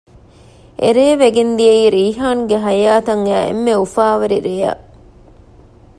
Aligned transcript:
އެރޭ 0.81 1.05
ވެގެންދިޔައީ 1.21 1.83
ރީޙާންގެ 1.95 2.57
ޙަޔާތަށް 2.63 3.25
އައި 3.31 3.45
އެންމެ 3.47 3.73
އުފާވެރި 3.79 4.37
ރެޔަށް 4.47 4.83